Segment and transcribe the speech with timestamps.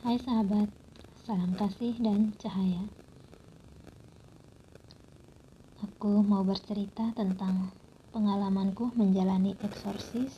[0.00, 0.64] Hai sahabat,
[1.28, 2.88] salam kasih dan cahaya.
[5.84, 7.68] Aku mau bercerita tentang
[8.08, 10.32] pengalamanku menjalani eksorsis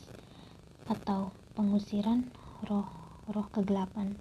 [0.83, 2.27] atau pengusiran
[2.67, 4.19] roh-roh kegelapan.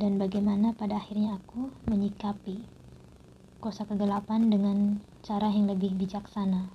[0.00, 2.64] Dan bagaimana pada akhirnya aku menyikapi
[3.60, 6.72] kosa kegelapan dengan cara yang lebih bijaksana.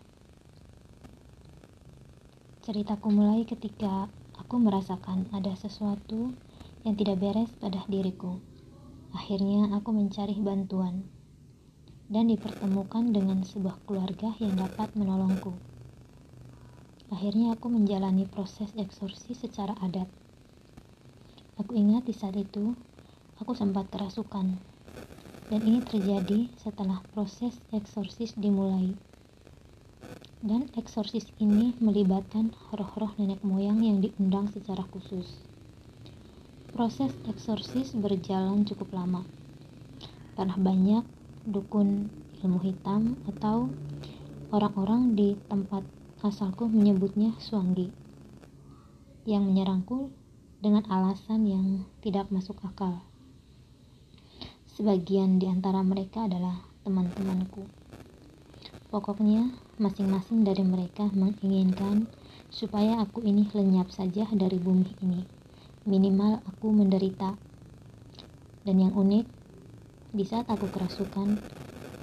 [2.61, 4.05] Ceritaku mulai ketika
[4.55, 6.31] aku merasakan ada sesuatu
[6.87, 8.39] yang tidak beres pada diriku.
[9.11, 11.11] Akhirnya aku mencari bantuan
[12.07, 15.59] dan dipertemukan dengan sebuah keluarga yang dapat menolongku.
[17.11, 20.07] Akhirnya aku menjalani proses eksorsis secara adat.
[21.59, 22.79] Aku ingat di saat itu,
[23.35, 24.55] aku sempat kerasukan.
[25.51, 28.95] Dan ini terjadi setelah proses eksorsis dimulai.
[30.45, 35.25] Dan eksorsis ini melibatkan roh-roh nenek moyang yang diundang secara khusus.
[36.69, 39.25] Proses eksorsis berjalan cukup lama.
[40.37, 41.01] Karena banyak
[41.49, 42.13] dukun
[42.45, 43.73] ilmu hitam atau
[44.53, 45.81] orang-orang di tempat
[46.21, 47.89] asalku menyebutnya suanggi
[49.25, 50.13] yang menyerangku
[50.61, 53.01] dengan alasan yang tidak masuk akal.
[54.77, 57.65] Sebagian di antara mereka adalah teman-temanku.
[58.93, 62.07] Pokoknya, masing-masing dari mereka menginginkan
[62.47, 65.27] supaya aku ini lenyap saja dari bumi ini.
[65.83, 67.35] Minimal aku menderita.
[68.65, 69.27] Dan yang unik,
[70.15, 71.37] di saat aku kerasukan,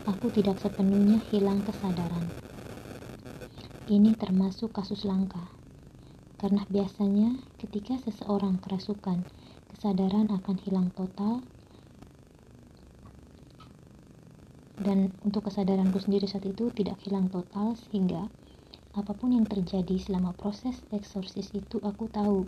[0.05, 2.29] aku tidak sepenuhnya hilang kesadaran.
[3.89, 5.43] Ini termasuk kasus langka.
[6.39, 9.27] Karena biasanya ketika seseorang kerasukan,
[9.75, 11.43] kesadaran akan hilang total
[14.83, 18.27] dan untuk kesadaranku sendiri saat itu tidak hilang total sehingga
[18.93, 22.45] apa pun yang terjadi selama proses eksorsis itu aku tahu.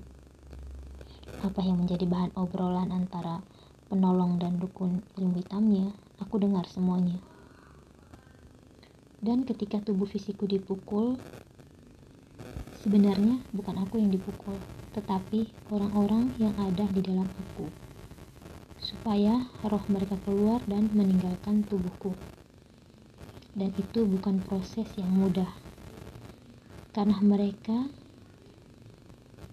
[1.47, 3.41] Apa yang menjadi bahan obrolan antara
[3.89, 7.17] penolong dan dukun ilmu hitamnya aku dengar semuanya.
[9.25, 11.17] Dan ketika tubuh fisikku dipukul
[12.85, 14.61] sebenarnya bukan aku yang dipukul
[14.93, 17.94] tetapi orang-orang yang ada di dalam aku
[18.85, 22.13] supaya roh mereka keluar dan meninggalkan tubuhku.
[23.57, 25.49] Dan itu bukan proses yang mudah,
[26.93, 27.89] karena mereka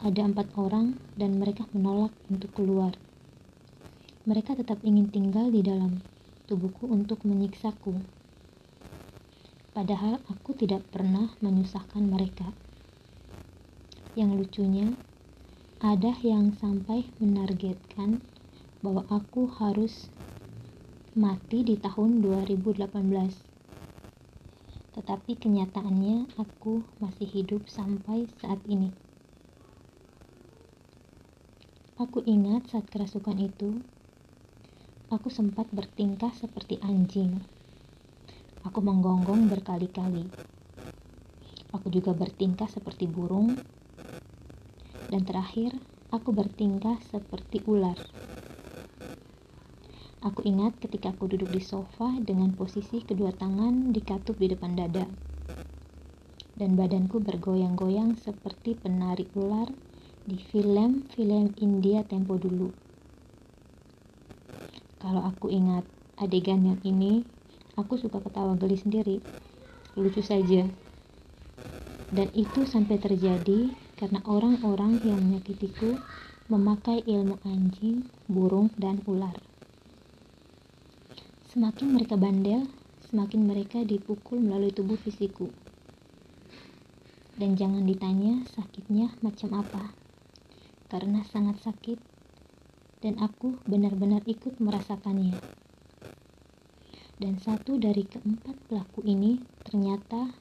[0.02, 2.92] ada empat orang dan mereka menolak untuk keluar.
[4.28, 6.02] Mereka tetap ingin tinggal di dalam
[6.50, 8.02] tubuhku untuk menyiksaku.
[9.72, 12.52] Padahal aku tidak pernah menyusahkan mereka.
[14.18, 14.92] Yang lucunya,
[15.80, 18.20] ada yang sampai menargetkan
[18.82, 20.10] bahwa aku harus
[21.14, 22.92] mati di tahun 2018.
[24.98, 28.90] Tetapi kenyataannya aku masih hidup sampai saat ini.
[32.02, 33.78] Aku ingat saat kerasukan itu,
[35.14, 37.38] aku sempat bertingkah seperti anjing.
[38.66, 40.26] Aku menggonggong berkali-kali.
[41.72, 43.54] Aku juga bertingkah seperti burung.
[45.14, 45.78] Dan terakhir,
[46.10, 47.96] aku bertingkah seperti ular.
[50.22, 55.10] Aku ingat ketika aku duduk di sofa dengan posisi kedua tangan dikatup di depan dada.
[56.54, 59.66] Dan badanku bergoyang-goyang seperti penari ular
[60.22, 62.70] di film-film India tempo dulu.
[65.02, 65.90] Kalau aku ingat
[66.22, 67.26] adegan yang ini,
[67.74, 69.18] aku suka ketawa geli sendiri.
[69.98, 70.70] Lucu saja.
[72.14, 75.98] Dan itu sampai terjadi karena orang-orang yang menyakitiku
[76.46, 79.51] memakai ilmu anjing, burung, dan ular.
[81.52, 82.64] Semakin mereka bandel,
[83.12, 85.52] semakin mereka dipukul melalui tubuh fisikku.
[87.36, 89.92] Dan jangan ditanya sakitnya macam apa,
[90.88, 92.00] karena sangat sakit,
[93.04, 95.36] dan aku benar-benar ikut merasakannya.
[97.20, 100.32] Dan satu dari keempat pelaku ini ternyata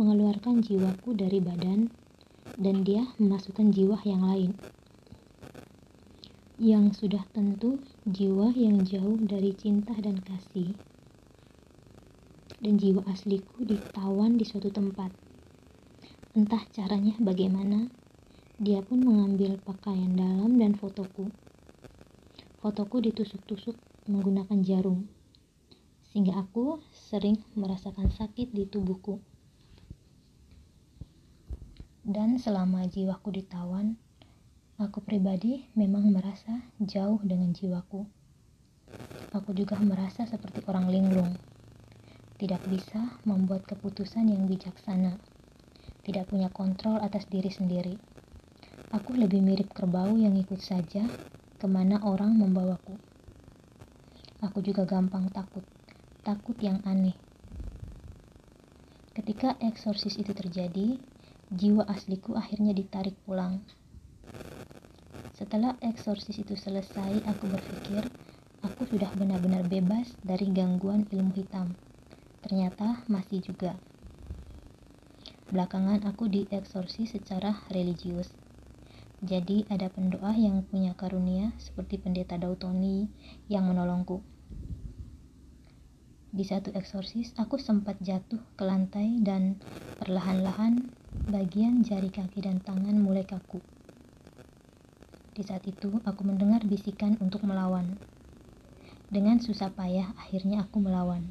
[0.00, 1.92] mengeluarkan jiwaku dari badan,
[2.56, 4.56] dan dia memasukkan jiwa yang lain
[6.58, 10.74] yang sudah tentu jiwa yang jauh dari cinta dan kasih
[12.58, 15.14] dan jiwa asliku ditawan di suatu tempat.
[16.34, 17.86] Entah caranya bagaimana
[18.58, 21.30] dia pun mengambil pakaian dalam dan fotoku.
[22.58, 23.78] Fotoku ditusuk-tusuk
[24.10, 25.06] menggunakan jarum
[26.10, 29.22] sehingga aku sering merasakan sakit di tubuhku.
[32.02, 33.94] Dan selama jiwaku ditawan
[34.78, 38.06] Aku pribadi memang merasa jauh dengan jiwaku.
[39.34, 41.34] Aku juga merasa seperti orang linglung.
[42.38, 45.18] Tidak bisa membuat keputusan yang bijaksana.
[46.06, 47.98] Tidak punya kontrol atas diri sendiri.
[48.94, 51.02] Aku lebih mirip kerbau yang ikut saja
[51.58, 52.94] ke mana orang membawaku.
[54.46, 55.66] Aku juga gampang takut,
[56.22, 57.18] takut yang aneh.
[59.10, 61.02] Ketika eksorsis itu terjadi,
[61.50, 63.58] jiwa asliku akhirnya ditarik pulang.
[65.38, 68.02] Setelah eksorsis itu selesai, aku berpikir
[68.66, 71.78] aku sudah benar-benar bebas dari gangguan ilmu hitam.
[72.42, 73.78] Ternyata masih juga.
[75.54, 78.34] Belakangan aku dieksorsis secara religius
[79.18, 83.10] jadi ada pendoa yang punya karunia seperti pendeta Dautoni
[83.50, 84.22] yang menolongku.
[86.30, 89.58] Di satu eksorsis, aku sempat jatuh ke lantai dan
[89.98, 90.94] perlahan-lahan
[91.26, 93.58] bagian jari kaki dan tangan mulai kaku.
[95.38, 97.94] Di saat itu, aku mendengar bisikan untuk melawan.
[99.06, 101.30] Dengan susah payah, akhirnya aku melawan.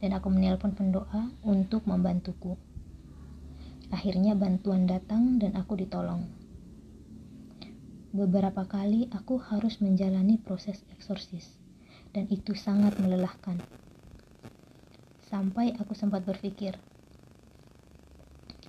[0.00, 2.56] Dan aku menelpon pendoa untuk membantuku.
[3.92, 6.24] Akhirnya bantuan datang dan aku ditolong.
[8.16, 11.60] Beberapa kali aku harus menjalani proses eksorsis,
[12.16, 13.60] dan itu sangat melelahkan.
[15.28, 16.80] Sampai aku sempat berpikir,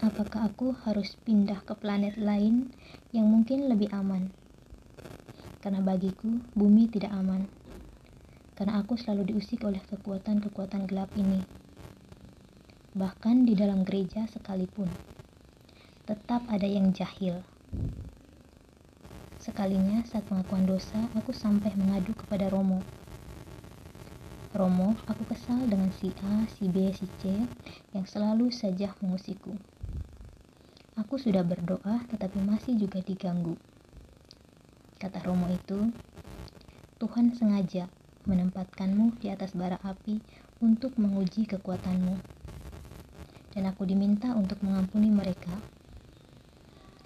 [0.03, 2.75] apakah aku harus pindah ke planet lain
[3.15, 4.27] yang mungkin lebih aman?
[5.63, 7.47] Karena bagiku, bumi tidak aman.
[8.59, 11.39] Karena aku selalu diusik oleh kekuatan-kekuatan gelap ini.
[12.93, 14.91] Bahkan di dalam gereja sekalipun,
[16.03, 17.41] tetap ada yang jahil
[19.43, 22.79] Sekalinya saat pengakuan dosa, aku sampai mengadu kepada Romo.
[24.55, 27.43] Romo, aku kesal dengan si A, si B, si C
[27.91, 29.72] yang selalu saja mengusikku.
[30.97, 33.57] Aku sudah berdoa tetapi masih juga diganggu.
[35.01, 35.89] Kata Romo itu,
[37.01, 37.89] Tuhan sengaja
[38.29, 40.21] menempatkanmu di atas bara api
[40.61, 42.21] untuk menguji kekuatanmu.
[43.53, 45.61] Dan aku diminta untuk mengampuni mereka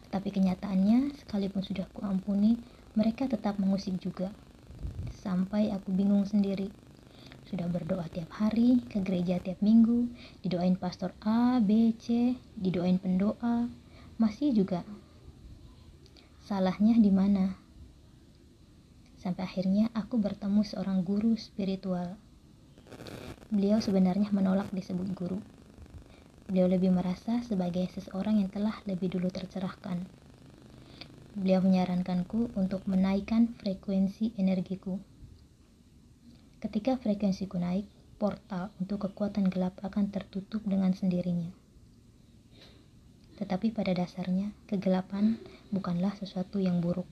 [0.08, 2.56] tapi kenyataannya, sekalipun sudah kuampuni,
[2.96, 4.32] mereka tetap mengusik juga.
[5.12, 6.72] Sampai aku bingung sendiri.
[7.48, 10.12] Sudah berdoa tiap hari, ke gereja tiap minggu,
[10.44, 13.72] didoain pastor A, B, C, didoain pendoa,
[14.20, 14.84] masih juga.
[16.44, 17.56] Salahnya di mana?
[19.18, 22.20] Sampai akhirnya aku bertemu seorang guru spiritual.
[23.48, 25.40] Beliau sebenarnya menolak disebut guru
[26.48, 30.00] Beliau lebih merasa sebagai seseorang yang telah lebih dulu tercerahkan.
[31.36, 34.96] Beliau menyarankanku untuk menaikkan frekuensi energiku.
[36.58, 37.86] Ketika frekuensiku naik,
[38.18, 41.54] portal untuk kekuatan gelap akan tertutup dengan sendirinya.
[43.38, 45.38] Tetapi pada dasarnya, kegelapan
[45.70, 47.06] bukanlah sesuatu yang buruk.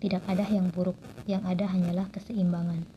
[0.00, 0.96] Tidak ada yang buruk,
[1.28, 2.88] yang ada hanyalah keseimbangan.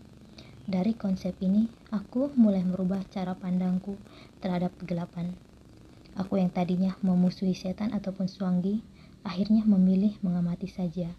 [0.63, 4.00] Dari konsep ini, aku mulai merubah cara pandangku
[4.40, 5.36] terhadap kegelapan.
[6.16, 8.80] Aku yang tadinya memusuhi setan ataupun suanggi,
[9.28, 11.12] akhirnya memilih mengamati saja,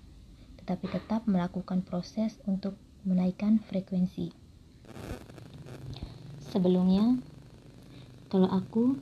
[0.64, 4.32] tetapi tetap melakukan proses untuk menaikkan frekuensi.
[6.52, 7.20] Sebelumnya,
[8.32, 8.96] kalau aku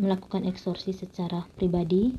[0.00, 2.16] melakukan eksorsis secara pribadi,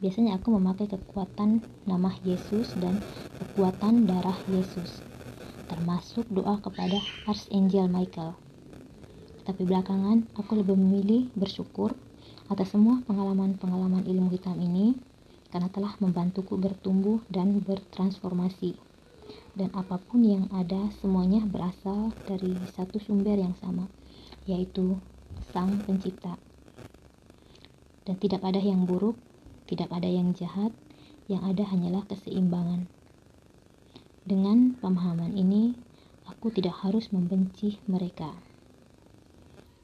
[0.00, 2.96] biasanya aku memakai kekuatan nama Yesus dan
[3.38, 5.04] kekuatan darah Yesus,
[5.68, 6.96] termasuk doa kepada
[7.28, 8.32] Archangel Michael.
[9.44, 11.92] Tapi belakangan, aku lebih memilih bersyukur
[12.48, 15.11] atas semua pengalaman-pengalaman ilmu hitam ini
[15.52, 18.80] karena telah membantuku bertumbuh dan bertransformasi.
[19.52, 23.84] Dan apa pun yang ada, semuanya berasal dari satu sumber yang sama,
[24.48, 24.96] yaitu
[25.52, 26.40] Sang Pencipta.
[28.08, 29.14] Dan tidak ada yang buruk,
[29.68, 30.72] tidak ada yang jahat,
[31.28, 32.88] yang ada hanyalah keseimbangan.
[34.24, 35.76] Dengan pemahaman ini,
[36.24, 38.32] aku tidak harus membenci mereka,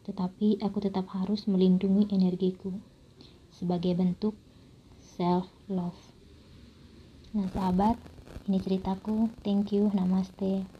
[0.08, 2.72] tetapi aku tetap harus melindungi energiku
[3.52, 4.32] sebagai bentuk
[5.18, 5.98] self-love.
[7.34, 7.98] Nah, sahabat,
[8.46, 9.34] ini ceritaku.
[9.42, 10.77] Thank you, namaste.